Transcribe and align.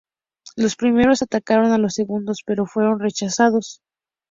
Los 0.55 0.75
primeros 0.75 1.21
atacaron 1.21 1.71
a 1.73 1.77
los 1.77 1.93
segundos 1.93 2.39
pero 2.43 2.65
fueron 2.65 2.99
rechazados. 2.99 3.81